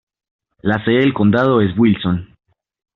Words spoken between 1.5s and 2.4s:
es Wilson.